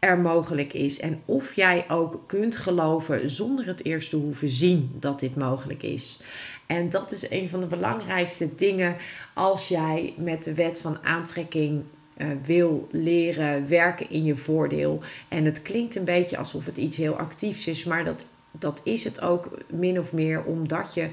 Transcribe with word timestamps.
er 0.00 0.18
mogelijk 0.18 0.72
is. 0.72 1.00
En 1.00 1.22
of 1.24 1.54
jij 1.54 1.84
ook 1.88 2.20
kunt 2.26 2.56
geloven 2.56 3.28
zonder 3.28 3.66
het 3.66 3.84
eerst 3.84 4.10
te 4.10 4.16
hoeven 4.16 4.48
zien 4.48 4.90
dat 4.94 5.20
dit 5.20 5.36
mogelijk 5.36 5.82
is. 5.82 6.18
En 6.66 6.88
dat 6.88 7.12
is 7.12 7.30
een 7.30 7.48
van 7.48 7.60
de 7.60 7.66
belangrijkste 7.66 8.54
dingen 8.54 8.96
als 9.34 9.68
jij 9.68 10.14
met 10.16 10.42
de 10.42 10.54
wet 10.54 10.80
van 10.80 10.98
aantrekking 11.02 11.82
uh, 12.16 12.28
wil 12.44 12.88
leren 12.90 13.68
werken 13.68 14.10
in 14.10 14.24
je 14.24 14.36
voordeel. 14.36 15.00
En 15.28 15.44
het 15.44 15.62
klinkt 15.62 15.96
een 15.96 16.04
beetje 16.04 16.36
alsof 16.36 16.66
het 16.66 16.76
iets 16.76 16.96
heel 16.96 17.16
actiefs 17.16 17.66
is, 17.66 17.84
maar 17.84 18.04
dat, 18.04 18.24
dat 18.50 18.80
is 18.84 19.04
het 19.04 19.20
ook 19.20 19.50
min 19.72 19.98
of 19.98 20.12
meer 20.12 20.44
omdat 20.44 20.94
je 20.94 21.10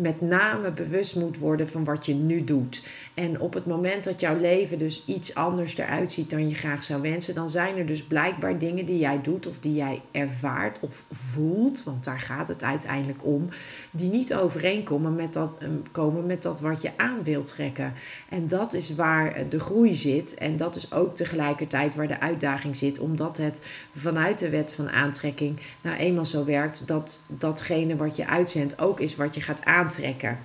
met 0.00 0.20
name 0.20 0.72
bewust 0.72 1.16
moet 1.16 1.38
worden 1.38 1.68
van 1.68 1.84
wat 1.84 2.06
je 2.06 2.14
nu 2.14 2.44
doet. 2.44 2.82
En 3.14 3.40
op 3.40 3.54
het 3.54 3.66
moment 3.66 4.04
dat 4.04 4.20
jouw 4.20 4.36
leven 4.36 4.78
dus 4.78 5.02
iets 5.06 5.34
anders 5.34 5.76
eruit 5.76 6.12
ziet 6.12 6.30
dan 6.30 6.48
je 6.48 6.54
graag 6.54 6.82
zou 6.82 7.02
wensen, 7.02 7.34
dan 7.34 7.48
zijn 7.48 7.76
er 7.76 7.86
dus 7.86 8.02
blijkbaar 8.02 8.58
dingen 8.58 8.86
die 8.86 8.98
jij 8.98 9.20
doet 9.20 9.46
of 9.46 9.58
die 9.58 9.74
jij 9.74 10.02
ervaart 10.10 10.80
of 10.80 11.04
voelt, 11.10 11.84
want 11.84 12.04
daar 12.04 12.20
gaat 12.20 12.48
het 12.48 12.62
uiteindelijk 12.62 13.24
om, 13.24 13.48
die 13.90 14.10
niet 14.10 14.34
overeenkomen 14.34 15.14
met 15.14 15.32
dat, 15.32 15.50
ehm, 15.58 15.70
komen 15.92 16.26
met 16.26 16.42
dat 16.42 16.60
wat 16.60 16.82
je 16.82 16.90
aan 16.96 17.22
wilt 17.22 17.46
trekken. 17.46 17.92
En 18.28 18.48
dat 18.48 18.74
is 18.74 18.94
waar 18.94 19.48
de 19.48 19.60
groei 19.60 19.94
zit 19.94 20.34
en 20.34 20.56
dat 20.56 20.76
is 20.76 20.92
ook 20.92 21.14
tegelijkertijd 21.14 21.94
waar 21.94 22.08
de 22.08 22.20
uitdaging 22.20 22.76
zit, 22.76 22.98
omdat 22.98 23.36
het 23.36 23.66
vanuit 23.94 24.38
de 24.38 24.48
wet 24.48 24.72
van 24.72 24.90
aantrekking 24.90 25.60
nou 25.80 25.96
eenmaal 25.96 26.24
zo 26.24 26.44
werkt 26.44 26.79
dat 26.86 27.24
datgene 27.26 27.96
wat 27.96 28.16
je 28.16 28.26
uitzendt 28.26 28.78
ook 28.78 29.00
is 29.00 29.16
wat 29.16 29.34
je 29.34 29.40
gaat 29.40 29.64
aantrekken. 29.64 30.38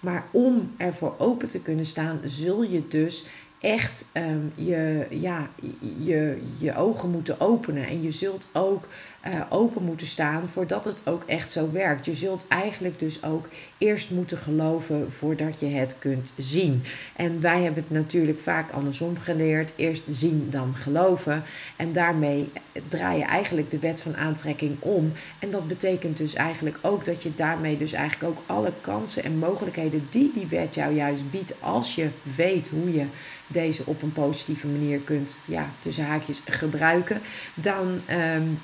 Maar 0.00 0.24
om 0.30 0.72
ervoor 0.76 1.14
open 1.18 1.48
te 1.48 1.60
kunnen 1.60 1.84
staan, 1.84 2.20
zul 2.24 2.62
je 2.62 2.88
dus 2.88 3.24
echt 3.60 4.08
ehm, 4.12 4.40
je, 4.54 5.06
ja, 5.10 5.50
je, 5.98 6.42
je 6.58 6.76
ogen 6.76 7.10
moeten 7.10 7.40
openen. 7.40 7.86
En 7.86 8.02
je 8.02 8.10
zult 8.10 8.48
ook 8.52 8.84
uh, 9.28 9.40
open 9.48 9.82
moeten 9.82 10.06
staan 10.06 10.48
voordat 10.48 10.84
het 10.84 11.06
ook 11.06 11.22
echt 11.26 11.50
zo 11.50 11.72
werkt. 11.72 12.04
Je 12.04 12.14
zult 12.14 12.46
eigenlijk 12.48 12.98
dus 12.98 13.24
ook 13.24 13.48
eerst 13.78 14.10
moeten 14.10 14.38
geloven 14.38 15.12
voordat 15.12 15.60
je 15.60 15.66
het 15.66 15.96
kunt 15.98 16.32
zien. 16.36 16.82
En 17.16 17.40
wij 17.40 17.62
hebben 17.62 17.82
het 17.82 17.92
natuurlijk 17.92 18.38
vaak 18.38 18.70
andersom 18.70 19.18
geleerd. 19.18 19.72
Eerst 19.76 20.04
zien, 20.08 20.46
dan 20.50 20.74
geloven. 20.74 21.42
En 21.76 21.92
daarmee 21.92 22.52
draai 22.88 23.18
je 23.18 23.24
eigenlijk 23.24 23.70
de 23.70 23.78
wet 23.78 24.02
van 24.02 24.16
aantrekking 24.16 24.76
om. 24.80 25.12
En 25.38 25.50
dat 25.50 25.66
betekent 25.66 26.16
dus 26.16 26.34
eigenlijk 26.34 26.78
ook 26.80 27.04
dat 27.04 27.22
je 27.22 27.34
daarmee 27.34 27.76
dus 27.76 27.92
eigenlijk 27.92 28.32
ook 28.32 28.44
alle 28.46 28.72
kansen 28.80 29.24
en 29.24 29.38
mogelijkheden 29.38 30.06
die 30.10 30.30
die 30.34 30.46
wet 30.46 30.74
jou 30.74 30.94
juist 30.94 31.30
biedt, 31.30 31.54
als 31.60 31.94
je 31.94 32.08
weet 32.36 32.68
hoe 32.68 32.92
je 32.92 33.06
deze 33.46 33.82
op 33.86 34.02
een 34.02 34.12
positieve 34.12 34.66
manier 34.66 35.00
kunt, 35.00 35.38
ja, 35.44 35.70
tussen 35.78 36.04
haakjes 36.04 36.42
gebruiken, 36.44 37.20
dan. 37.54 38.00
Um, 38.10 38.58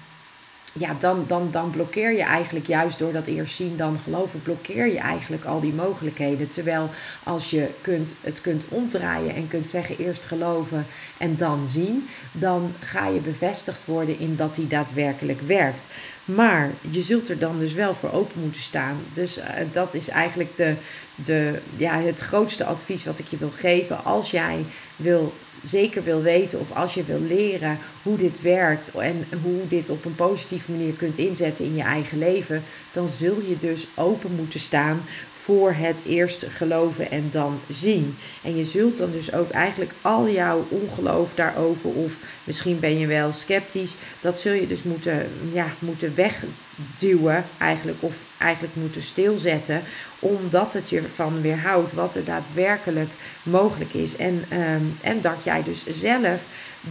ja, 0.79 0.95
dan, 0.99 1.25
dan, 1.27 1.49
dan 1.51 1.71
blokkeer 1.71 2.13
je 2.13 2.23
eigenlijk 2.23 2.67
juist 2.67 2.99
door 2.99 3.13
dat 3.13 3.27
eerst 3.27 3.55
zien, 3.55 3.77
dan 3.77 3.99
geloven, 3.99 4.43
blokkeer 4.43 4.87
je 4.87 4.99
eigenlijk 4.99 5.45
al 5.45 5.61
die 5.61 5.73
mogelijkheden. 5.73 6.49
Terwijl 6.49 6.91
als 7.23 7.51
je 7.51 7.71
kunt, 7.81 8.15
het 8.21 8.41
kunt 8.41 8.67
omdraaien 8.69 9.35
en 9.35 9.49
kunt 9.49 9.69
zeggen 9.69 9.99
eerst 9.99 10.27
geloven 10.27 10.87
en 11.19 11.37
dan 11.37 11.67
zien, 11.67 12.09
dan 12.33 12.73
ga 12.81 13.07
je 13.07 13.21
bevestigd 13.21 13.85
worden 13.85 14.19
in 14.19 14.37
dat 14.37 14.55
die 14.55 14.67
daadwerkelijk 14.67 15.41
werkt. 15.41 15.89
Maar 16.35 16.71
je 16.91 17.03
zult 17.03 17.29
er 17.29 17.39
dan 17.39 17.59
dus 17.59 17.73
wel 17.73 17.95
voor 17.95 18.13
open 18.13 18.41
moeten 18.41 18.61
staan. 18.61 18.97
Dus 19.13 19.39
uh, 19.39 19.45
dat 19.71 19.95
is 19.95 20.09
eigenlijk 20.09 20.57
de, 20.57 20.75
de, 21.15 21.61
ja, 21.77 22.01
het 22.01 22.21
grootste 22.21 22.65
advies 22.65 23.05
wat 23.05 23.19
ik 23.19 23.27
je 23.27 23.37
wil 23.37 23.51
geven. 23.51 24.05
Als 24.05 24.31
jij 24.31 24.65
wil 24.97 25.33
zeker 25.63 26.03
wil 26.03 26.23
weten 26.23 26.61
of 26.61 26.73
als 26.73 26.95
je 26.95 27.05
wil 27.05 27.21
leren 27.21 27.79
hoe 28.03 28.17
dit 28.17 28.41
werkt 28.41 28.91
en 28.91 29.27
hoe 29.43 29.67
dit 29.69 29.89
op 29.89 30.05
een 30.05 30.15
positieve 30.15 30.71
manier 30.71 30.93
kunt 30.93 31.19
inzetten 31.19 31.65
in 31.65 31.75
je 31.75 31.83
eigen 31.83 32.19
leven, 32.19 32.63
dan 32.91 33.09
zul 33.09 33.41
je 33.49 33.59
dus 33.59 33.89
open 33.95 34.33
moeten 34.35 34.61
staan 34.61 35.03
voor 35.49 35.73
het 35.73 36.03
eerst 36.07 36.47
geloven 36.49 37.11
en 37.11 37.29
dan 37.31 37.61
zien. 37.69 38.17
En 38.43 38.57
je 38.57 38.65
zult 38.65 38.97
dan 38.97 39.11
dus 39.11 39.33
ook 39.33 39.51
eigenlijk 39.51 39.93
al 40.03 40.29
jouw 40.29 40.67
ongeloof 40.69 41.35
daarover, 41.35 41.91
of 41.91 42.17
misschien 42.45 42.81
ben 42.81 42.99
je 42.99 43.07
wel 43.07 43.33
sceptisch, 43.33 43.95
dat 44.21 44.41
zul 44.41 44.53
je 44.53 44.67
dus 44.67 44.83
moeten, 44.83 45.31
ja, 45.53 45.67
moeten 45.79 46.15
wegduwen 46.15 47.45
eigenlijk, 47.59 48.03
of 48.03 48.17
eigenlijk 48.39 48.75
moeten 48.75 49.03
stilzetten, 49.03 49.83
omdat 50.19 50.75
het 50.75 50.91
je 50.91 51.09
van 51.09 51.41
weerhoudt 51.41 51.93
wat 51.93 52.17
er 52.17 52.25
daadwerkelijk 52.25 53.11
mogelijk 53.43 53.95
is. 53.95 54.17
En, 54.17 54.45
ehm, 54.49 54.85
en 55.01 55.21
dat 55.21 55.45
jij 55.45 55.63
dus 55.63 55.87
zelf 55.87 56.47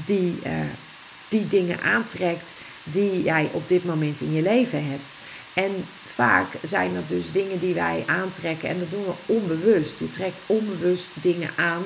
die, 0.05 0.39
uh, 0.45 0.51
die 1.27 1.47
dingen 1.47 1.81
aantrekt 1.81 2.55
die 2.83 3.23
jij 3.23 3.49
op 3.53 3.67
dit 3.67 3.83
moment 3.83 4.21
in 4.21 4.33
je 4.33 4.41
leven 4.41 4.89
hebt. 4.89 5.19
En 5.57 5.85
vaak 6.03 6.47
zijn 6.63 6.93
dat 6.93 7.09
dus 7.09 7.31
dingen 7.31 7.59
die 7.59 7.73
wij 7.73 8.03
aantrekken 8.07 8.69
en 8.69 8.79
dat 8.79 8.91
doen 8.91 9.05
we 9.05 9.33
onbewust. 9.33 9.99
Je 9.99 10.09
trekt 10.09 10.43
onbewust 10.45 11.09
dingen 11.13 11.49
aan 11.55 11.83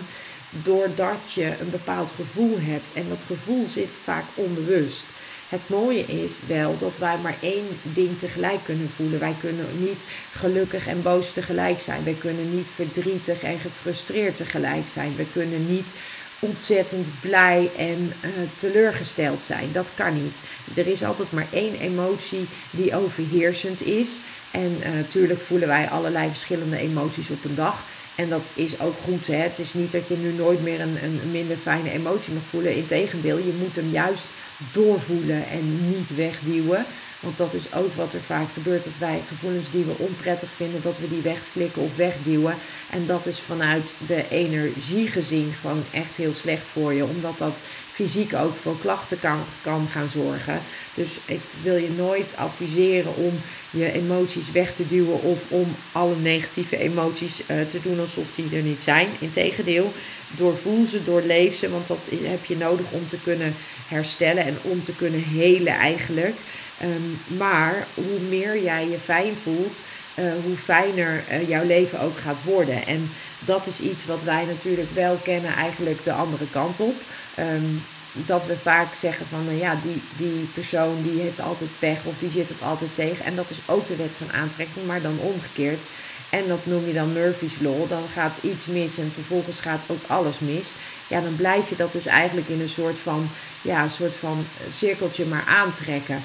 doordat 0.50 1.34
je 1.34 1.54
een 1.59 1.70
bepaald 1.70 2.12
gevoel 2.16 2.59
hebt. 2.59 2.94
En 2.94 3.09
dat 3.09 3.24
gevoel 3.24 3.68
zit 3.68 4.00
vaak 4.04 4.24
onbewust. 4.36 5.06
Het 5.50 5.70
mooie 5.70 6.06
is 6.06 6.40
wel 6.48 6.78
dat 6.78 6.98
wij 6.98 7.18
maar 7.18 7.36
één 7.42 7.66
ding 7.82 8.20
tegelijk 8.20 8.64
kunnen 8.64 8.90
voelen. 8.90 9.20
Wij 9.20 9.36
kunnen 9.40 9.66
niet 9.80 10.06
gelukkig 10.32 10.88
en 10.88 11.02
boos 11.02 11.32
tegelijk 11.32 11.80
zijn. 11.80 12.03
Wij 12.03 12.14
kunnen 12.20 12.56
niet 12.56 12.70
verdrietig 12.70 13.44
en 13.44 13.59
gefrustreerd 13.59 14.36
tegelijk 14.36 14.88
zijn. 14.88 15.16
We 15.16 15.26
kunnen 15.32 15.68
niet 15.68 15.94
ontzettend 16.41 17.09
blij 17.19 17.72
en 17.78 18.13
uh, 18.25 18.31
teleurgesteld 18.56 19.41
zijn. 19.41 19.72
Dat 19.72 19.91
kan 19.94 20.24
niet. 20.24 20.41
Er 20.75 20.88
is 20.88 21.03
altijd 21.03 21.31
maar 21.31 21.47
één 21.52 21.75
emotie 21.75 22.47
die 22.72 22.96
overheersend 22.96 23.85
is. 23.85 24.19
En 24.52 24.79
natuurlijk 24.96 25.41
voelen 25.41 25.68
wij 25.68 25.90
allerlei 25.90 26.28
verschillende 26.28 26.78
emoties 26.78 27.29
op 27.29 27.44
een 27.44 27.56
dag. 27.56 27.85
En 28.22 28.30
dat 28.30 28.52
is 28.56 28.80
ook 28.80 28.96
goed. 29.04 29.28
Hè? 29.28 29.36
Het 29.36 29.59
is 29.59 29.74
niet 29.74 29.92
dat 29.92 30.08
je 30.08 30.18
nu 30.18 30.34
nooit 30.34 30.64
meer 30.64 30.82
een, 30.82 31.04
een 31.04 31.32
minder 31.32 31.58
fijne 31.58 31.92
emotie 31.92 32.34
mag 32.34 32.44
voelen. 32.50 32.76
Integendeel, 32.76 33.38
je 33.38 33.54
moet 33.59 33.76
hem 33.76 33.90
juist 33.92 34.28
doorvoelen 34.72 35.48
en 35.48 35.90
niet 35.90 36.16
wegduwen. 36.16 36.86
Want 37.20 37.38
dat 37.38 37.54
is 37.54 37.74
ook 37.74 37.94
wat 37.94 38.14
er 38.14 38.22
vaak 38.22 38.52
gebeurt. 38.54 38.84
Dat 38.84 38.98
wij 38.98 39.22
gevoelens 39.28 39.70
die 39.70 39.84
we 39.84 39.94
onprettig 39.98 40.50
vinden, 40.50 40.82
dat 40.82 41.00
we 41.00 41.08
die 41.08 41.22
wegslikken 41.22 41.82
of 41.82 41.96
wegduwen. 41.96 42.56
En 42.90 43.06
dat 43.06 43.26
is 43.26 43.40
vanuit 43.40 43.94
de 44.08 44.29
energie 44.29 45.08
gezien 45.08 45.53
gewoon 45.62 45.84
echt 45.91 46.17
heel 46.17 46.34
slecht 46.34 46.70
voor 46.70 46.94
je. 46.94 47.06
Omdat 47.06 47.38
dat 47.38 47.62
fysiek 48.02 48.34
ook 48.34 48.56
voor 48.56 48.80
klachten 48.80 49.20
kan, 49.20 49.40
kan 49.62 49.88
gaan 49.92 50.08
zorgen. 50.08 50.62
Dus 50.94 51.20
ik 51.26 51.42
wil 51.64 51.76
je 51.76 51.90
nooit 51.90 52.34
adviseren 52.38 53.16
om 53.16 53.34
je 53.70 53.92
emoties 53.92 54.52
weg 54.52 54.74
te 54.74 54.88
duwen 54.88 55.22
of 55.22 55.44
om 55.50 55.76
alle 55.92 56.16
negatieve 56.16 56.78
emoties 56.78 57.42
uh, 57.42 57.62
te 57.62 57.80
doen 57.82 58.00
alsof 58.00 58.32
die 58.32 58.56
er 58.56 58.62
niet 58.62 58.84
zijn. 58.84 59.08
Integendeel, 59.20 59.94
doorvoel 60.36 60.86
ze, 60.86 61.03
doorleef 61.03 61.58
ze, 61.58 61.70
want 61.70 61.88
dat 61.88 62.08
heb 62.24 62.46
je 62.46 62.58
nodig 62.58 62.92
om 62.92 63.08
te 63.08 63.20
kunnen 63.24 63.56
herstellen 63.88 64.46
en 64.46 64.58
om 64.62 64.84
te 64.84 64.96
kunnen 64.96 65.24
helen 65.24 65.74
eigenlijk. 65.74 66.36
Um, 66.84 67.38
maar 67.38 67.88
hoe 67.94 68.20
meer 68.30 68.64
jij 68.64 68.88
je 68.90 69.00
fijn 69.00 69.38
voelt, 69.38 69.82
uh, 70.20 70.32
hoe 70.46 70.56
fijner 70.56 71.24
uh, 71.32 71.50
jouw 71.50 71.66
leven 71.66 72.00
ook 72.00 72.18
gaat 72.18 72.44
worden. 72.44 72.86
En 72.86 73.09
dat 73.40 73.68
is 73.68 73.80
iets 73.80 74.06
wat 74.06 74.24
wij 74.24 74.46
natuurlijk 74.46 74.90
wel 74.94 75.16
kennen, 75.24 75.53
eigenlijk 75.53 76.03
de 76.03 76.14
andere 76.14 76.50
kant 76.50 76.80
op. 76.80 76.96
Um, 77.40 77.82
dat 78.11 78.46
we 78.46 78.58
vaak 78.58 78.93
zeggen 78.93 79.28
van 79.28 79.46
nou 79.46 79.58
ja, 79.58 79.75
die, 79.81 80.02
die 80.17 80.49
persoon 80.53 81.02
die 81.02 81.22
heeft 81.22 81.41
altijd 81.41 81.69
pech 81.79 82.05
of 82.05 82.17
die 82.17 82.29
zit 82.29 82.49
het 82.49 82.61
altijd 82.61 82.96
tegen. 82.96 83.25
En 83.25 83.35
dat 83.35 83.49
is 83.49 83.61
ook 83.66 83.87
de 83.87 83.96
wet 83.96 84.16
van 84.16 84.31
aantrekking, 84.31 84.85
maar 84.85 85.02
dan 85.02 85.19
omgekeerd. 85.19 85.85
en 86.29 86.47
dat 86.47 86.66
noem 86.66 86.87
je 86.87 86.93
dan 86.93 87.13
Murphy's 87.13 87.59
Law, 87.59 87.90
dan 87.90 88.03
gaat 88.13 88.40
iets 88.41 88.66
mis 88.66 88.97
en 88.97 89.11
vervolgens 89.11 89.59
gaat 89.59 89.85
ook 89.87 90.03
alles 90.08 90.40
mis. 90.40 90.73
Ja, 91.08 91.22
dan 91.22 91.35
blijf 91.35 91.69
je 91.69 91.75
dat 91.75 91.91
dus 91.91 92.05
eigenlijk 92.05 92.47
in 92.47 92.61
een 92.61 92.69
soort 92.69 92.99
van, 92.99 93.29
ja, 93.61 93.87
soort 93.87 94.16
van 94.16 94.46
cirkeltje 94.69 95.25
maar 95.25 95.46
aantrekken. 95.47 96.23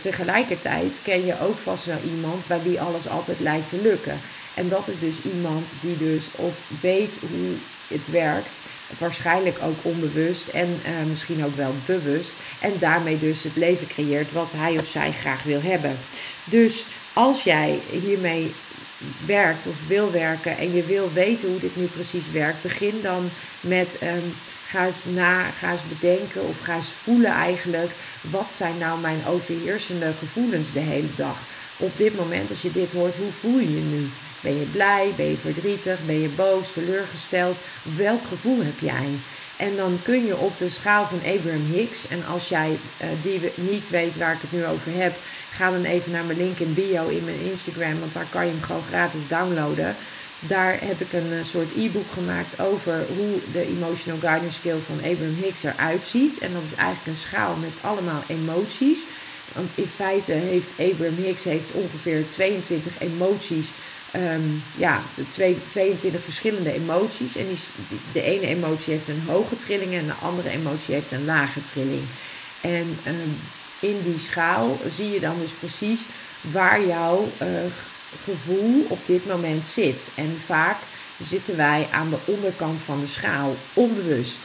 Tegelijkertijd 0.00 1.00
ken 1.02 1.26
je 1.26 1.40
ook 1.40 1.58
vast 1.58 1.84
wel 1.84 1.98
iemand 2.04 2.46
bij 2.46 2.62
wie 2.62 2.80
alles 2.80 3.08
altijd 3.08 3.40
lijkt 3.40 3.68
te 3.68 3.80
lukken. 3.82 4.20
En 4.54 4.68
dat 4.68 4.88
is 4.88 4.98
dus 4.98 5.32
iemand 5.34 5.72
die 5.80 5.96
dus 5.96 6.28
op 6.36 6.54
weet 6.80 7.18
hoe 7.20 7.54
het 7.88 8.10
werkt. 8.10 8.60
Waarschijnlijk 8.98 9.58
ook 9.62 9.78
onbewust 9.82 10.48
en 10.48 10.80
eh, 10.84 10.92
misschien 11.08 11.44
ook 11.44 11.56
wel 11.56 11.74
bewust. 11.86 12.32
En 12.60 12.72
daarmee 12.78 13.18
dus 13.18 13.42
het 13.42 13.56
leven 13.56 13.86
creëert 13.86 14.32
wat 14.32 14.52
hij 14.56 14.78
of 14.78 14.86
zij 14.86 15.12
graag 15.12 15.42
wil 15.42 15.62
hebben. 15.62 15.98
Dus 16.44 16.86
als 17.12 17.42
jij 17.42 17.80
hiermee 17.90 18.54
werkt 19.26 19.66
of 19.66 19.86
wil 19.86 20.10
werken 20.10 20.56
en 20.56 20.74
je 20.74 20.84
wil 20.84 21.12
weten 21.12 21.48
hoe 21.48 21.60
dit 21.60 21.76
nu 21.76 21.84
precies 21.84 22.30
werkt, 22.30 22.62
begin 22.62 23.00
dan 23.02 23.30
met 23.60 23.98
um, 24.02 24.34
ga 24.66 24.86
eens 24.86 25.04
na, 25.04 25.50
ga 25.50 25.70
eens 25.70 25.88
bedenken 25.88 26.48
of 26.48 26.58
ga 26.58 26.74
eens 26.74 26.92
voelen 27.02 27.30
eigenlijk 27.30 27.92
wat 28.20 28.52
zijn 28.52 28.78
nou 28.78 29.00
mijn 29.00 29.26
overheersende 29.26 30.12
gevoelens 30.18 30.72
de 30.72 30.80
hele 30.80 31.14
dag. 31.16 31.38
Op 31.76 31.96
dit 31.96 32.16
moment, 32.16 32.50
als 32.50 32.62
je 32.62 32.70
dit 32.70 32.92
hoort, 32.92 33.16
hoe 33.16 33.32
voel 33.40 33.58
je 33.58 33.74
je 33.74 33.80
nu? 33.80 34.08
Ben 34.44 34.58
je 34.58 34.64
blij? 34.64 35.12
Ben 35.16 35.26
je 35.30 35.36
verdrietig? 35.36 35.98
Ben 36.06 36.20
je 36.20 36.28
boos? 36.28 36.72
Teleurgesteld? 36.72 37.58
Welk 37.96 38.26
gevoel 38.26 38.62
heb 38.62 38.78
jij? 38.78 39.08
En 39.56 39.76
dan 39.76 39.98
kun 40.02 40.26
je 40.26 40.36
op 40.36 40.58
de 40.58 40.68
schaal 40.68 41.06
van 41.06 41.18
Abraham 41.18 41.72
Hicks, 41.72 42.08
en 42.08 42.26
als 42.26 42.48
jij 42.48 42.70
uh, 42.70 43.08
die 43.20 43.52
niet 43.54 43.90
weet 43.90 44.18
waar 44.18 44.34
ik 44.34 44.40
het 44.40 44.52
nu 44.52 44.66
over 44.66 44.92
heb, 44.94 45.14
ga 45.50 45.70
dan 45.70 45.84
even 45.84 46.12
naar 46.12 46.24
mijn 46.24 46.38
link 46.38 46.58
in 46.58 46.74
bio 46.74 47.08
in 47.08 47.24
mijn 47.24 47.40
Instagram, 47.40 48.00
want 48.00 48.12
daar 48.12 48.26
kan 48.30 48.44
je 48.44 48.50
hem 48.50 48.62
gewoon 48.62 48.82
gratis 48.82 49.26
downloaden. 49.26 49.96
Daar 50.38 50.78
heb 50.80 51.00
ik 51.00 51.12
een 51.12 51.32
uh, 51.32 51.44
soort 51.44 51.72
e-book 51.76 52.12
gemaakt 52.12 52.60
over 52.60 53.06
hoe 53.16 53.38
de 53.52 53.66
Emotional 53.66 54.20
Guidance 54.20 54.58
Skill 54.58 54.78
van 54.78 54.96
Abraham 54.96 55.34
Hicks 55.34 55.62
eruit 55.62 56.04
ziet. 56.04 56.38
En 56.38 56.52
dat 56.52 56.62
is 56.62 56.74
eigenlijk 56.74 57.06
een 57.06 57.16
schaal 57.16 57.56
met 57.56 57.78
allemaal 57.80 58.22
emoties. 58.26 59.06
Want 59.54 59.78
in 59.78 59.88
feite 59.88 60.32
heeft 60.32 60.74
Abraham 60.78 61.16
Hicks 61.16 61.44
heeft 61.44 61.72
ongeveer 61.72 62.28
22 62.28 62.92
emoties 62.98 63.72
um, 64.16 64.62
ja, 64.76 65.02
de 65.14 65.28
twee, 65.28 65.58
22 65.68 66.24
verschillende 66.24 66.72
emoties. 66.72 67.36
En 67.36 67.46
die, 67.46 67.58
de 68.12 68.22
ene 68.22 68.46
emotie 68.46 68.92
heeft 68.92 69.08
een 69.08 69.22
hoge 69.26 69.56
trilling 69.56 69.94
en 69.94 70.06
de 70.06 70.12
andere 70.22 70.48
emotie 70.48 70.94
heeft 70.94 71.12
een 71.12 71.24
lage 71.24 71.62
trilling. 71.62 72.04
En 72.60 72.98
um, 73.06 73.40
in 73.80 74.00
die 74.02 74.18
schaal 74.18 74.78
zie 74.88 75.10
je 75.10 75.20
dan 75.20 75.40
dus 75.40 75.50
precies 75.50 76.06
waar 76.40 76.86
jouw 76.86 77.28
uh, 77.42 77.48
gevoel 78.24 78.86
op 78.88 79.06
dit 79.06 79.26
moment 79.26 79.66
zit. 79.66 80.10
En 80.14 80.40
vaak 80.40 80.76
zitten 81.18 81.56
wij 81.56 81.88
aan 81.90 82.10
de 82.10 82.18
onderkant 82.24 82.80
van 82.80 83.00
de 83.00 83.06
schaal, 83.06 83.56
onbewust. 83.72 84.40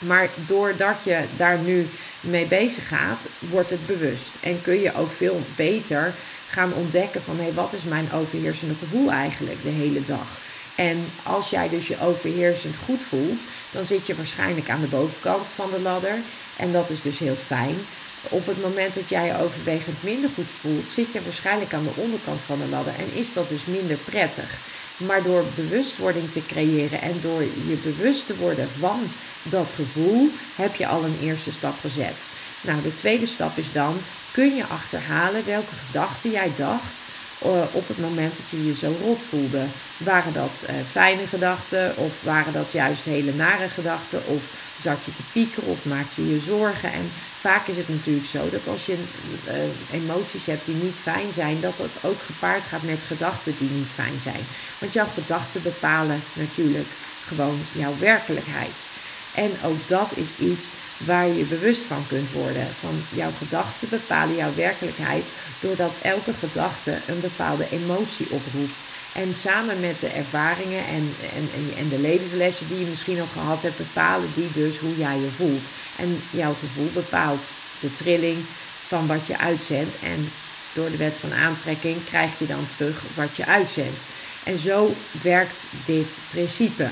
Maar 0.00 0.28
doordat 0.46 1.04
je 1.04 1.24
daar 1.36 1.58
nu 1.58 1.88
mee 2.20 2.46
bezig 2.46 2.88
gaat, 2.88 3.28
wordt 3.38 3.70
het 3.70 3.86
bewust. 3.86 4.32
En 4.40 4.62
kun 4.62 4.80
je 4.80 4.94
ook 4.94 5.12
veel 5.12 5.40
beter 5.56 6.14
gaan 6.48 6.74
ontdekken 6.74 7.22
van 7.22 7.36
hé, 7.36 7.42
hey, 7.42 7.52
wat 7.52 7.72
is 7.72 7.84
mijn 7.84 8.12
overheersende 8.12 8.74
gevoel 8.74 9.10
eigenlijk 9.10 9.62
de 9.62 9.68
hele 9.68 10.04
dag? 10.04 10.38
En 10.74 11.04
als 11.22 11.50
jij 11.50 11.68
dus 11.68 11.86
je 11.86 12.00
overheersend 12.00 12.76
goed 12.84 13.02
voelt, 13.02 13.44
dan 13.70 13.84
zit 13.84 14.06
je 14.06 14.14
waarschijnlijk 14.14 14.70
aan 14.70 14.80
de 14.80 14.86
bovenkant 14.86 15.50
van 15.50 15.70
de 15.70 15.80
ladder. 15.80 16.14
En 16.56 16.72
dat 16.72 16.90
is 16.90 17.02
dus 17.02 17.18
heel 17.18 17.36
fijn. 17.36 17.76
Op 18.28 18.46
het 18.46 18.62
moment 18.62 18.94
dat 18.94 19.08
jij 19.08 19.26
je 19.26 19.38
overwegend 19.38 20.02
minder 20.02 20.30
goed 20.34 20.48
voelt, 20.60 20.90
zit 20.90 21.12
je 21.12 21.22
waarschijnlijk 21.22 21.74
aan 21.74 21.84
de 21.84 22.00
onderkant 22.02 22.40
van 22.40 22.58
de 22.58 22.68
ladder 22.68 22.94
en 22.98 23.18
is 23.18 23.32
dat 23.32 23.48
dus 23.48 23.64
minder 23.64 23.96
prettig. 23.96 24.58
Maar 25.06 25.22
door 25.22 25.44
bewustwording 25.54 26.30
te 26.30 26.46
creëren 26.46 27.00
en 27.00 27.20
door 27.20 27.42
je 27.42 27.78
bewust 27.82 28.26
te 28.26 28.36
worden 28.36 28.70
van 28.70 29.00
dat 29.42 29.72
gevoel, 29.72 30.30
heb 30.56 30.74
je 30.74 30.86
al 30.86 31.04
een 31.04 31.18
eerste 31.22 31.52
stap 31.52 31.78
gezet. 31.80 32.30
Nou, 32.60 32.82
de 32.82 32.94
tweede 32.94 33.26
stap 33.26 33.56
is 33.56 33.72
dan, 33.72 33.96
kun 34.32 34.54
je 34.54 34.66
achterhalen 34.66 35.46
welke 35.46 35.74
gedachten 35.86 36.30
jij 36.30 36.52
dacht 36.56 37.06
uh, 37.46 37.62
op 37.72 37.88
het 37.88 37.98
moment 37.98 38.36
dat 38.36 38.50
je 38.50 38.66
je 38.66 38.74
zo 38.74 38.96
rot 39.02 39.22
voelde. 39.22 39.64
Waren 39.96 40.32
dat 40.32 40.64
uh, 40.70 40.76
fijne 40.88 41.26
gedachten 41.26 41.96
of 41.96 42.22
waren 42.22 42.52
dat 42.52 42.72
juist 42.72 43.04
hele 43.04 43.32
nare 43.32 43.68
gedachten? 43.68 44.26
Of 44.26 44.42
zat 44.80 45.04
je 45.04 45.12
te 45.12 45.22
piekeren 45.32 45.68
of 45.68 45.84
maakte 45.84 46.24
je 46.24 46.32
je 46.32 46.40
zorgen? 46.40 46.92
En 46.92 47.10
vaak 47.38 47.66
is 47.66 47.76
het 47.76 47.88
natuurlijk 47.88 48.26
zo 48.26 48.50
dat 48.50 48.68
als 48.68 48.86
je 48.86 48.96
uh, 49.48 50.00
emoties 50.00 50.46
hebt 50.46 50.66
die 50.66 50.74
niet 50.74 50.98
fijn 50.98 51.32
zijn, 51.32 51.60
dat 51.60 51.76
dat 51.76 51.98
ook 52.02 52.22
gepaard 52.22 52.64
gaat 52.64 52.82
met 52.82 53.04
gedachten 53.04 53.54
die 53.58 53.70
niet 53.70 53.90
fijn 53.90 54.20
zijn. 54.20 54.44
Want 54.78 54.92
jouw 54.92 55.08
gedachten 55.14 55.62
bepalen 55.62 56.22
natuurlijk 56.32 56.88
gewoon 57.26 57.60
jouw 57.72 57.94
werkelijkheid. 57.98 58.88
En 59.34 59.50
ook 59.64 59.88
dat 59.88 60.12
is 60.16 60.28
iets 60.38 60.70
waar 60.96 61.28
je 61.28 61.44
bewust 61.44 61.82
van 61.82 62.06
kunt 62.08 62.32
worden. 62.32 62.66
Van 62.80 63.02
jouw 63.12 63.30
gedachten 63.38 63.88
bepalen 63.88 64.36
jouw 64.36 64.54
werkelijkheid 64.54 65.32
doordat 65.60 65.98
elke 66.02 66.32
gedachte 66.32 66.98
een 67.06 67.20
bepaalde 67.20 67.66
emotie 67.70 68.30
oproept. 68.30 68.84
En 69.14 69.34
samen 69.34 69.80
met 69.80 70.00
de 70.00 70.08
ervaringen 70.08 70.86
en, 70.86 71.14
en, 71.34 71.50
en 71.78 71.88
de 71.88 71.98
levenslessen 71.98 72.68
die 72.68 72.78
je 72.78 72.86
misschien 72.86 73.20
al 73.20 73.26
gehad 73.32 73.62
hebt, 73.62 73.76
bepalen 73.76 74.30
die 74.34 74.52
dus 74.52 74.78
hoe 74.78 74.96
jij 74.96 75.18
je 75.18 75.30
voelt. 75.30 75.70
En 75.96 76.22
jouw 76.30 76.54
gevoel 76.54 76.90
bepaalt 76.92 77.52
de 77.80 77.92
trilling 77.92 78.38
van 78.86 79.06
wat 79.06 79.26
je 79.26 79.38
uitzendt. 79.38 79.98
En 79.98 80.30
door 80.72 80.90
de 80.90 80.96
wet 80.96 81.16
van 81.16 81.32
aantrekking 81.32 82.04
krijg 82.04 82.38
je 82.38 82.46
dan 82.46 82.66
terug 82.66 83.02
wat 83.14 83.36
je 83.36 83.46
uitzendt. 83.46 84.06
En 84.44 84.58
zo 84.58 84.94
werkt 85.22 85.66
dit 85.84 86.20
principe. 86.30 86.88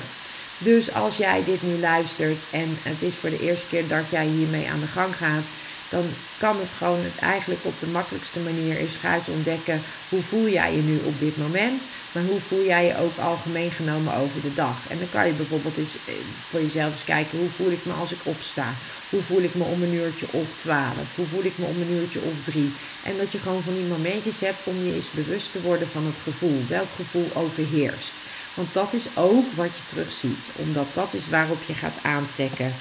Dus 0.58 0.92
als 0.92 1.16
jij 1.16 1.44
dit 1.44 1.62
nu 1.62 1.78
luistert 1.78 2.46
en 2.50 2.78
het 2.82 3.02
is 3.02 3.14
voor 3.14 3.30
de 3.30 3.40
eerste 3.40 3.66
keer 3.66 3.88
dat 3.88 4.10
jij 4.10 4.26
hiermee 4.26 4.68
aan 4.68 4.80
de 4.80 4.86
gang 4.86 5.16
gaat, 5.16 5.48
dan 5.88 6.04
kan 6.38 6.60
het 6.60 6.72
gewoon 6.72 6.98
het 7.02 7.18
eigenlijk 7.20 7.64
op 7.64 7.80
de 7.80 7.86
makkelijkste 7.86 8.40
manier 8.40 8.78
is 8.78 8.96
ga 8.96 9.14
eens 9.14 9.28
ontdekken 9.28 9.82
hoe 10.08 10.22
voel 10.22 10.48
jij 10.48 10.74
je 10.74 10.82
nu 10.82 11.00
op 11.04 11.18
dit 11.18 11.36
moment, 11.36 11.88
maar 12.12 12.22
hoe 12.22 12.40
voel 12.40 12.64
jij 12.64 12.84
je 12.86 12.98
ook 12.98 13.18
algemeen 13.18 13.70
genomen 13.70 14.14
over 14.14 14.40
de 14.40 14.54
dag. 14.54 14.76
En 14.88 14.98
dan 14.98 15.10
kan 15.10 15.26
je 15.26 15.32
bijvoorbeeld 15.32 15.76
eens 15.76 15.94
eh, 15.94 16.14
voor 16.48 16.60
jezelf 16.60 16.90
eens 16.90 17.04
kijken 17.04 17.38
hoe 17.38 17.48
voel 17.48 17.70
ik 17.70 17.84
me 17.84 17.92
als 17.92 18.12
ik 18.12 18.18
opsta, 18.22 18.72
hoe 19.10 19.22
voel 19.22 19.42
ik 19.42 19.54
me 19.54 19.64
om 19.64 19.82
een 19.82 19.94
uurtje 19.94 20.26
of 20.30 20.46
twaalf, 20.54 21.14
hoe 21.14 21.26
voel 21.26 21.44
ik 21.44 21.58
me 21.58 21.64
om 21.64 21.80
een 21.80 21.90
uurtje 21.90 22.20
of 22.20 22.42
drie. 22.42 22.72
En 23.02 23.16
dat 23.16 23.32
je 23.32 23.38
gewoon 23.38 23.62
van 23.62 23.74
die 23.74 23.84
momentjes 23.84 24.40
hebt 24.40 24.64
om 24.64 24.84
je 24.84 24.94
eens 24.94 25.10
bewust 25.10 25.52
te 25.52 25.62
worden 25.62 25.88
van 25.88 26.06
het 26.06 26.18
gevoel, 26.18 26.64
welk 26.68 26.88
gevoel 26.96 27.30
overheerst. 27.34 28.12
Want 28.54 28.74
dat 28.74 28.92
is 28.92 29.06
ook 29.14 29.52
wat 29.54 29.76
je 29.76 29.86
terugziet, 29.86 30.50
omdat 30.56 30.86
dat 30.92 31.14
is 31.14 31.28
waarop 31.28 31.62
je 31.66 31.74
gaat 31.74 31.98
aantrekken. 32.02 32.74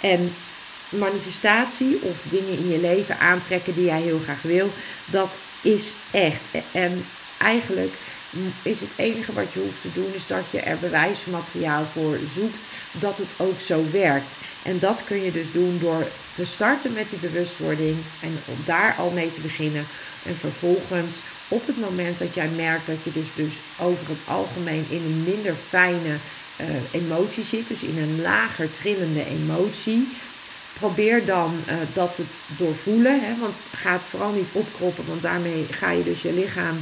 En 0.00 0.34
manifestatie 0.90 1.98
of 2.02 2.22
dingen 2.28 2.58
in 2.58 2.68
je 2.68 2.80
leven 2.80 3.18
aantrekken 3.18 3.74
die 3.74 3.84
jij 3.84 4.00
heel 4.00 4.20
graag 4.24 4.42
wil, 4.42 4.70
dat 5.04 5.38
is 5.62 5.92
echt. 6.10 6.46
En 6.72 7.04
eigenlijk 7.38 7.92
is 8.62 8.80
het 8.80 8.92
enige 8.96 9.32
wat 9.32 9.52
je 9.52 9.60
hoeft 9.60 9.80
te 9.80 9.92
doen, 9.92 10.14
is 10.14 10.26
dat 10.26 10.50
je 10.50 10.60
er 10.60 10.78
bewijsmateriaal 10.78 11.84
voor 11.84 12.18
zoekt 12.34 12.66
dat 12.92 13.18
het 13.18 13.34
ook 13.36 13.60
zo 13.60 13.84
werkt. 13.92 14.38
En 14.62 14.78
dat 14.78 15.04
kun 15.04 15.22
je 15.22 15.32
dus 15.32 15.52
doen 15.52 15.78
door 15.78 16.06
te 16.32 16.44
starten 16.44 16.92
met 16.92 17.08
die 17.08 17.18
bewustwording 17.18 17.96
en 18.22 18.38
om 18.44 18.56
daar 18.64 18.94
al 18.98 19.10
mee 19.10 19.30
te 19.30 19.40
beginnen. 19.40 19.86
En 20.24 20.36
vervolgens 20.36 21.20
op 21.48 21.66
het 21.66 21.80
moment 21.80 22.18
dat 22.18 22.34
jij 22.34 22.48
merkt 22.48 22.86
dat 22.86 23.04
je 23.04 23.12
dus, 23.12 23.28
dus 23.34 23.54
over 23.78 24.08
het 24.08 24.22
algemeen 24.26 24.86
in 24.88 25.02
een 25.04 25.22
minder 25.22 25.54
fijne 25.54 26.16
uh, 26.60 26.66
emotie 26.90 27.44
zit, 27.44 27.68
dus 27.68 27.82
in 27.82 27.98
een 27.98 28.22
lager 28.22 28.70
trillende 28.70 29.24
emotie, 29.26 30.08
probeer 30.72 31.24
dan 31.24 31.60
uh, 31.66 31.74
dat 31.92 32.14
te 32.14 32.22
doorvoelen. 32.56 33.20
Hè, 33.20 33.38
want 33.40 33.54
ga 33.74 33.92
het 33.92 34.02
vooral 34.02 34.32
niet 34.32 34.50
opkroppen, 34.52 35.06
want 35.06 35.22
daarmee 35.22 35.66
ga 35.70 35.90
je 35.90 36.04
dus 36.04 36.22
je 36.22 36.32
lichaam 36.32 36.76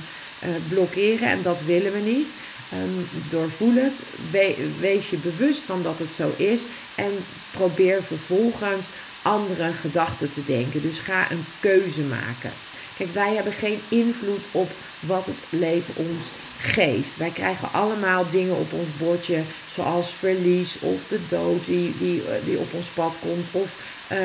uh, 0.45 0.49
blokkeren 0.69 1.29
en 1.29 1.43
dat 1.43 1.63
willen 1.63 1.93
we 1.93 1.99
niet. 1.99 2.35
Um, 2.75 3.09
doorvoel 3.29 3.75
het, 3.75 4.03
we, 4.31 4.73
wees 4.81 5.11
je 5.11 5.17
bewust 5.17 5.63
van 5.63 5.83
dat 5.83 5.99
het 5.99 6.13
zo 6.13 6.35
is 6.37 6.63
en 6.95 7.11
probeer 7.51 8.03
vervolgens 8.03 8.91
andere 9.23 9.73
gedachten 9.73 10.31
te 10.31 10.45
denken. 10.45 10.83
Dus 10.83 10.99
ga 10.99 11.31
een 11.31 11.45
keuze 11.61 12.03
maken. 12.03 12.53
Kijk, 12.99 13.13
wij 13.13 13.35
hebben 13.35 13.53
geen 13.53 13.81
invloed 13.89 14.49
op 14.53 14.71
wat 15.01 15.27
het 15.27 15.45
leven 15.49 15.95
ons 15.97 16.31
geeft. 16.59 17.17
Wij 17.17 17.31
krijgen 17.31 17.73
allemaal 17.73 18.29
dingen 18.29 18.57
op 18.57 18.73
ons 18.73 18.89
bordje, 18.99 19.43
zoals 19.71 20.15
verlies 20.15 20.79
of 20.81 21.07
de 21.07 21.19
dood 21.29 21.65
die, 21.65 21.97
die, 21.99 22.23
eh, 22.23 22.45
die 22.45 22.59
op 22.59 22.73
ons 22.73 22.87
pad 22.87 23.19
komt, 23.21 23.51
of 23.53 23.97
uh, 24.13 24.19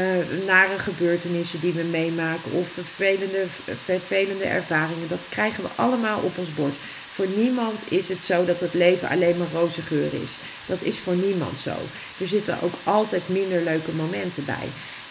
nare 0.46 0.77
gebeurtenissen 0.77 1.60
die 1.60 1.74
we 1.74 1.84
meemaken, 1.84 2.51
of 2.51 2.68
vervelende, 2.68 3.46
vervelende 3.84 4.44
ervaringen. 4.44 5.08
Dat 5.08 5.25
krijgen 5.30 5.63
we 5.63 5.70
allemaal 5.75 6.20
op 6.20 6.38
ons 6.38 6.53
bord. 6.53 6.75
Voor 7.10 7.27
niemand 7.36 7.92
is 7.92 8.10
het 8.10 8.24
zo 8.24 8.46
dat 8.46 8.60
het 8.60 8.74
leven 8.74 9.10
alleen 9.10 9.38
maar 9.38 9.48
roze 9.53 9.82
geur 9.82 10.13
is. 10.24 10.38
Dat 10.65 10.82
is 10.82 11.00
voor 11.00 11.15
niemand 11.15 11.60
zo. 11.60 11.75
Er 12.20 12.27
zitten 12.27 12.62
ook 12.62 12.74
altijd 12.84 13.30
minder 13.30 13.62
leuke 13.62 13.92
momenten 13.92 14.46
bij. 14.46 14.68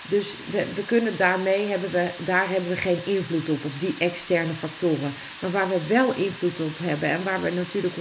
Dus 0.08 0.34
we, 0.50 0.64
we 0.74 0.84
kunnen 0.84 1.16
daarmee 1.16 1.66
hebben 1.66 1.90
we, 1.90 2.08
daar 2.18 2.48
hebben 2.48 2.68
we 2.68 2.76
geen 2.76 3.00
invloed 3.04 3.48
op, 3.48 3.64
op 3.64 3.80
die 3.80 3.94
externe 3.98 4.52
factoren. 4.52 5.14
Maar 5.38 5.50
waar 5.50 5.68
we 5.68 5.78
wel 5.88 6.14
invloed 6.14 6.60
op 6.60 6.78
hebben 6.78 7.08
en 7.08 7.24
waar 7.24 7.42
we 7.42 7.50
natuurlijk 7.50 7.94
100% 7.96 8.00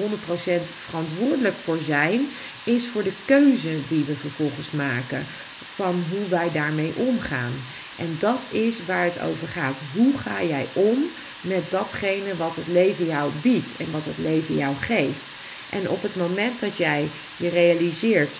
verantwoordelijk 0.85 1.55
voor 1.63 1.79
zijn, 1.79 2.27
is 2.63 2.87
voor 2.87 3.03
de 3.03 3.13
keuze 3.25 3.77
die 3.87 4.03
we 4.03 4.15
vervolgens 4.15 4.71
maken. 4.71 5.25
Van 5.75 6.03
hoe 6.09 6.27
wij 6.29 6.51
daarmee 6.51 6.93
omgaan. 6.95 7.53
En 7.97 8.15
dat 8.19 8.47
is 8.51 8.85
waar 8.85 9.03
het 9.03 9.19
over 9.19 9.47
gaat. 9.47 9.81
Hoe 9.95 10.17
ga 10.17 10.43
jij 10.43 10.67
om 10.73 10.97
met 11.41 11.71
datgene 11.71 12.35
wat 12.37 12.55
het 12.55 12.67
leven 12.67 13.05
jou 13.05 13.31
biedt 13.41 13.71
en 13.77 13.91
wat 13.91 14.05
het 14.05 14.17
leven 14.17 14.55
jou 14.55 14.75
geeft? 14.75 15.35
En 15.69 15.89
op 15.89 16.01
het 16.01 16.15
moment 16.15 16.59
dat 16.59 16.77
jij 16.77 17.09
je 17.37 17.49
realiseert 17.49 18.39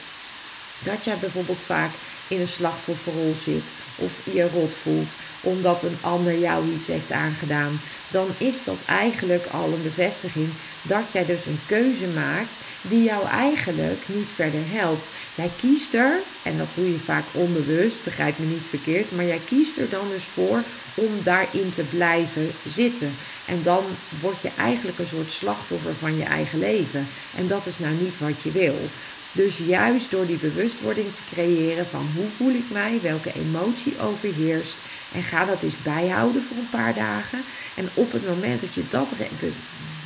dat 0.84 1.06
jij 1.06 1.18
bijvoorbeeld 1.18 1.62
vaak 1.62 1.92
in 2.32 2.40
een 2.40 2.48
slachtofferrol 2.48 3.34
zit 3.44 3.74
of 3.96 4.20
je 4.34 4.50
rot 4.50 4.76
voelt 4.76 5.16
omdat 5.42 5.84
een 5.84 5.98
ander 6.02 6.40
jou 6.40 6.74
iets 6.74 6.88
heeft 6.88 7.12
aangedaan, 7.12 7.80
dan 8.12 8.28
is 8.38 8.64
dat 8.64 8.84
eigenlijk 8.86 9.46
al 9.46 9.74
een 9.74 9.84
bevestiging 9.84 10.50
dat 10.82 11.12
jij 11.12 11.26
dus 11.26 11.46
een 11.46 11.60
keuze 11.66 12.08
maakt 12.08 12.58
die 12.82 13.04
jou 13.04 13.28
eigenlijk 13.28 14.02
niet 14.06 14.30
verder 14.36 14.62
helpt. 14.64 15.10
Jij 15.36 15.52
kiest 15.58 15.94
er, 15.94 16.20
en 16.44 16.58
dat 16.58 16.68
doe 16.74 16.92
je 16.92 17.00
vaak 17.00 17.24
onbewust, 17.32 18.04
begrijp 18.04 18.38
me 18.38 18.46
niet 18.46 18.66
verkeerd, 18.70 19.12
maar 19.12 19.26
jij 19.26 19.42
kiest 19.46 19.78
er 19.78 19.90
dan 19.90 20.10
dus 20.10 20.24
voor 20.24 20.64
om 20.94 21.24
daarin 21.24 21.70
te 21.70 21.84
blijven 21.84 22.52
zitten. 22.68 23.14
En 23.46 23.64
dan 23.64 23.84
word 24.22 24.42
je 24.42 24.50
eigenlijk 24.58 25.00
een 25.00 25.08
soort 25.08 25.32
slachtoffer 25.32 25.94
van 26.00 26.18
je 26.18 26.24
eigen 26.24 26.60
leven. 26.60 27.08
En 27.38 27.48
dat 27.48 27.66
is 27.66 27.80
nou 27.80 27.94
niet 27.94 28.20
wat 28.20 28.42
je 28.42 28.52
wil. 28.52 28.76
Dus 29.32 29.58
juist 29.58 30.12
door 30.12 30.26
die 30.26 30.38
bewustwording 30.38 31.14
te 31.14 31.22
creëren 31.34 31.88
van 31.88 32.10
hoe 32.16 32.28
voel 32.38 32.54
ik 32.54 32.70
mij, 32.72 33.00
welke 33.02 33.34
emotie 33.34 34.00
overheerst. 34.00 34.76
En 35.14 35.24
ga 35.24 35.46
dat 35.46 35.64
eens 35.64 35.82
bijhouden 35.84 36.44
voor 36.44 36.58
een 36.58 36.70
paar 36.70 36.94
dagen. 36.94 37.40
En 37.76 37.90
op 37.94 38.12
het 38.12 38.28
moment 38.28 38.62
dat 38.62 38.74
je 38.74 38.84
dat 38.90 39.14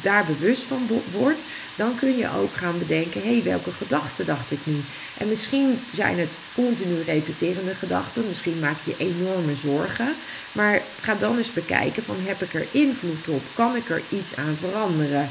daar 0.05 0.25
bewust 0.25 0.63
van 0.63 0.89
wordt, 1.11 1.45
dan 1.75 1.95
kun 1.95 2.17
je 2.17 2.29
ook 2.37 2.53
gaan 2.53 2.79
bedenken: 2.79 3.21
hé, 3.21 3.33
hey, 3.33 3.43
welke 3.43 3.71
gedachten 3.71 4.25
dacht 4.25 4.51
ik 4.51 4.59
nu? 4.63 4.75
En 5.17 5.27
misschien 5.27 5.79
zijn 5.91 6.19
het 6.19 6.37
continu 6.53 7.01
repeterende 7.01 7.75
gedachten, 7.75 8.27
misschien 8.27 8.59
maak 8.59 8.77
je 8.83 8.95
enorme 8.97 9.55
zorgen. 9.55 10.15
Maar 10.51 10.81
ga 11.01 11.15
dan 11.15 11.37
eens 11.37 11.53
bekijken: 11.53 12.03
van 12.03 12.17
heb 12.19 12.41
ik 12.41 12.53
er 12.53 12.67
invloed 12.71 13.27
op? 13.27 13.41
Kan 13.53 13.75
ik 13.75 13.89
er 13.89 14.01
iets 14.09 14.35
aan 14.35 14.57
veranderen? 14.59 15.29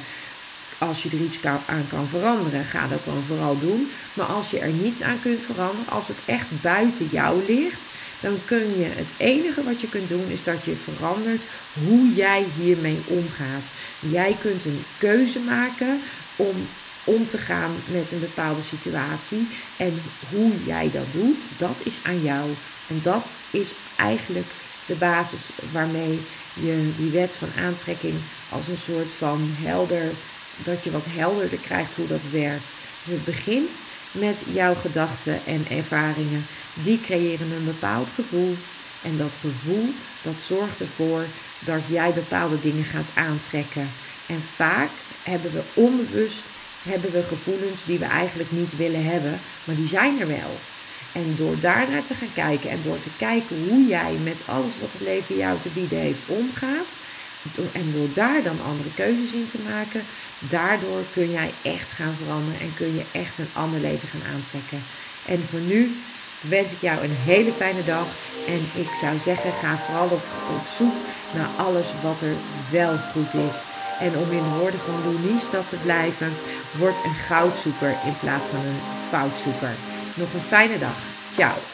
Als 0.79 1.03
je 1.03 1.09
er 1.09 1.21
iets 1.21 1.39
aan 1.45 1.87
kan 1.89 2.09
veranderen, 2.09 2.65
ga 2.65 2.87
dat 2.87 3.05
dan 3.05 3.23
vooral 3.27 3.59
doen. 3.59 3.91
Maar 4.13 4.27
als 4.27 4.51
je 4.51 4.59
er 4.59 4.73
niets 4.73 5.03
aan 5.03 5.21
kunt 5.23 5.41
veranderen, 5.41 5.93
als 5.93 6.09
het 6.09 6.23
echt 6.27 6.61
buiten 6.63 7.09
jou 7.11 7.45
ligt, 7.47 7.89
dan 8.21 8.39
kun 8.45 8.79
je 8.79 8.85
het 8.85 9.13
enige 9.17 9.65
wat 9.65 9.81
je 9.81 9.89
kunt 9.89 10.09
doen 10.09 10.29
is 10.29 10.43
dat 10.43 10.65
je 10.65 10.77
verandert 10.77 11.43
hoe 11.87 12.15
jij 12.15 12.47
hiermee 12.57 13.03
omgaat. 13.07 13.71
Jij 13.99 14.37
kunt 14.41 14.65
een 14.65 14.85
keuze 14.99 15.39
maken 15.39 16.01
om 16.37 16.67
om 17.05 17.27
te 17.27 17.39
gaan 17.39 17.75
met 17.91 18.13
een 18.13 18.21
bepaalde 18.21 18.63
situatie 18.63 19.49
en 19.77 20.03
hoe 20.31 20.53
jij 20.65 20.91
dat 20.91 21.13
doet, 21.13 21.45
dat 21.57 21.81
is 21.85 22.01
aan 22.03 22.23
jou. 22.23 22.51
En 22.89 23.01
dat 23.03 23.25
is 23.51 23.73
eigenlijk 23.97 24.51
de 24.87 24.95
basis 24.95 25.51
waarmee 25.73 26.21
je 26.55 26.93
die 26.97 27.11
wet 27.11 27.37
van 27.37 27.49
aantrekking 27.59 28.15
als 28.49 28.69
een 28.69 28.77
soort 28.77 29.13
van 29.13 29.49
helder 29.59 30.11
dat 30.63 30.85
je 30.85 30.91
wat 30.91 31.07
helderder 31.11 31.59
krijgt 31.59 31.97
hoe 31.97 32.07
dat 32.07 32.31
werkt. 32.31 32.75
Dus 33.05 33.15
het 33.15 33.25
begint 33.25 33.79
met 34.13 34.43
jouw 34.53 34.75
gedachten 34.75 35.41
en 35.47 35.67
ervaringen. 35.71 36.47
Die 36.83 37.01
creëren 37.01 37.51
een 37.51 37.65
bepaald 37.65 38.11
gevoel. 38.11 38.57
En 39.03 39.17
dat 39.17 39.39
gevoel 39.41 39.89
dat 40.23 40.41
zorgt 40.41 40.81
ervoor 40.81 41.25
dat 41.59 41.81
jij 41.87 42.13
bepaalde 42.13 42.61
dingen 42.61 42.85
gaat 42.85 43.11
aantrekken. 43.15 43.91
En 44.27 44.43
vaak 44.43 44.91
hebben 45.23 45.53
we 45.53 45.63
onbewust 45.75 46.45
hebben 46.85 47.13
we 47.13 47.23
gevoelens 47.23 47.85
die 47.85 47.99
we 47.99 48.05
eigenlijk 48.05 48.51
niet 48.51 48.77
willen 48.77 49.05
hebben, 49.05 49.41
maar 49.65 49.75
die 49.75 49.89
zijn 49.89 50.21
er 50.21 50.27
wel. 50.27 50.59
En 51.13 51.35
door 51.37 51.59
daarnaar 51.61 52.03
te 52.03 52.15
gaan 52.15 52.33
kijken 52.35 52.71
en 52.71 52.83
door 52.83 52.99
te 52.99 53.09
kijken 53.17 53.69
hoe 53.69 53.87
jij 53.87 54.13
met 54.23 54.43
alles 54.47 54.73
wat 54.81 54.93
het 54.93 55.01
leven 55.01 55.37
jou 55.37 55.61
te 55.61 55.69
bieden 55.69 55.99
heeft 55.99 56.27
omgaat, 56.27 56.99
en 57.73 57.93
door 57.93 58.09
daar 58.15 58.43
dan 58.43 58.63
andere 58.63 58.95
keuzes 58.95 59.33
in 59.33 59.47
te 59.47 59.59
maken, 59.69 60.03
daardoor 60.39 61.03
kun 61.13 61.31
jij 61.31 61.51
echt 61.63 61.93
gaan 61.93 62.15
veranderen 62.15 62.61
en 62.61 62.75
kun 62.75 62.95
je 62.95 63.05
echt 63.13 63.39
een 63.39 63.53
ander 63.53 63.81
leven 63.81 64.09
gaan 64.09 64.35
aantrekken. 64.35 64.83
En 65.27 65.43
voor 65.43 65.61
nu 65.61 65.97
wens 66.49 66.73
ik 66.73 66.81
jou 66.81 67.05
een 67.05 67.17
hele 67.25 67.53
fijne 67.53 67.85
dag. 67.85 68.07
En 68.47 68.81
ik 68.81 68.95
zou 68.95 69.19
zeggen, 69.19 69.53
ga 69.53 69.79
vooral 69.79 70.09
op, 70.09 70.67
zoek 70.77 70.95
naar 71.35 71.49
alles 71.57 71.93
wat 72.03 72.23
er 72.23 72.35
wel 72.71 72.97
goed 73.13 73.35
is. 73.35 73.63
En 74.01 74.17
om 74.17 74.31
in 74.31 74.43
de 74.43 74.59
woorden 74.59 74.81
van 74.81 75.03
Louise 75.05 75.51
dat 75.51 75.69
te 75.69 75.77
blijven, 75.77 76.33
word 76.79 77.05
een 77.05 77.15
goudzoeker 77.15 77.97
in 78.05 78.19
plaats 78.21 78.49
van 78.49 78.59
een 78.59 78.81
foutzoeker. 79.09 79.75
Nog 80.15 80.33
een 80.35 80.41
fijne 80.41 80.79
dag. 80.79 80.97
Ciao. 81.31 81.74